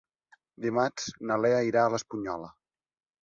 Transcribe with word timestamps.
Dimarts 0.63 1.05
na 1.31 1.37
Lea 1.45 1.59
irà 1.67 1.83
a 1.83 1.91
l'Espunyola. 1.97 2.49